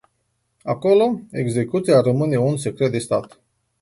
[0.63, 3.39] Acolo, execuția rămâne un secret de stat.